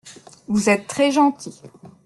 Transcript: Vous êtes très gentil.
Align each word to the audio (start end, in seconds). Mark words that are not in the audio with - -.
Vous 0.47 0.67
êtes 0.71 0.87
très 0.87 1.11
gentil. 1.11 1.61